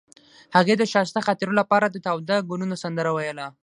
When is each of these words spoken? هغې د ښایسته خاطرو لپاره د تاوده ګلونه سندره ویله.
هغې 0.55 0.73
د 0.77 0.83
ښایسته 0.91 1.19
خاطرو 1.27 1.53
لپاره 1.61 1.85
د 1.89 1.97
تاوده 2.05 2.35
ګلونه 2.49 2.75
سندره 2.83 3.11
ویله. 3.13 3.47